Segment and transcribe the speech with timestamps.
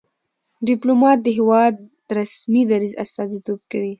[0.69, 1.73] ډيپلومات د هېواد
[2.07, 3.89] د رسمي دریځ استازیتوب کوي.